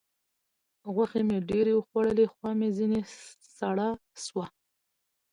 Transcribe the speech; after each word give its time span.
غوښې 0.93 1.21
مې 1.27 1.37
ډېرې 1.49 1.73
وخوړلې؛ 1.75 2.25
خوا 2.33 2.51
مې 2.59 2.69
ځينې 2.77 2.99
سړه 3.57 3.89
سوه. 4.25 4.45